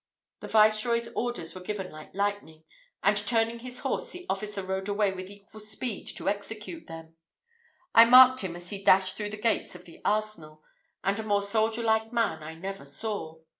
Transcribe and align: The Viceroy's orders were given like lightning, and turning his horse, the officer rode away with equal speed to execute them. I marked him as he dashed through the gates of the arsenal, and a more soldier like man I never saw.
The 0.39 0.47
Viceroy's 0.47 1.09
orders 1.09 1.53
were 1.53 1.61
given 1.61 1.91
like 1.91 2.15
lightning, 2.15 2.63
and 3.03 3.15
turning 3.15 3.59
his 3.59 3.81
horse, 3.81 4.09
the 4.09 4.25
officer 4.31 4.63
rode 4.63 4.87
away 4.89 5.11
with 5.13 5.29
equal 5.29 5.59
speed 5.59 6.07
to 6.17 6.27
execute 6.27 6.87
them. 6.87 7.17
I 7.93 8.05
marked 8.05 8.41
him 8.41 8.55
as 8.55 8.71
he 8.71 8.83
dashed 8.83 9.15
through 9.15 9.29
the 9.29 9.37
gates 9.37 9.75
of 9.75 9.85
the 9.85 10.01
arsenal, 10.03 10.63
and 11.03 11.19
a 11.19 11.23
more 11.23 11.43
soldier 11.43 11.83
like 11.83 12.11
man 12.11 12.41
I 12.41 12.55
never 12.55 12.83
saw. 12.83 13.41